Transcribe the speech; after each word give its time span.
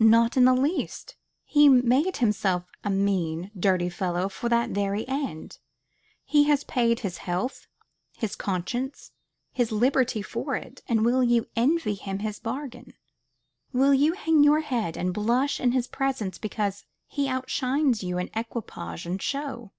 Not 0.00 0.36
in 0.36 0.46
the 0.46 0.54
least. 0.54 1.14
He 1.44 1.68
made 1.68 2.16
himself 2.16 2.64
a 2.82 2.90
mean, 2.90 3.52
dirty 3.56 3.88
fellow 3.88 4.28
for 4.28 4.48
that 4.48 4.70
very 4.70 5.06
end. 5.06 5.60
He 6.24 6.42
has 6.48 6.64
paid 6.64 6.98
his 6.98 7.18
health, 7.18 7.68
his 8.16 8.34
conscience, 8.34 9.12
his 9.52 9.70
liberty, 9.70 10.22
for 10.22 10.56
it; 10.56 10.82
and 10.88 11.04
will 11.04 11.22
you 11.22 11.46
envy 11.54 11.94
him 11.94 12.18
his 12.18 12.40
bargain? 12.40 12.94
Will 13.72 13.94
you 13.94 14.14
hang 14.14 14.42
your 14.42 14.62
head 14.62 14.96
and 14.96 15.14
blush 15.14 15.60
in 15.60 15.70
his 15.70 15.86
presence 15.86 16.36
because 16.36 16.84
he 17.06 17.28
outshines 17.28 18.02
you 18.02 18.18
in 18.18 18.28
equipage 18.34 19.06
and 19.06 19.22
show? 19.22 19.70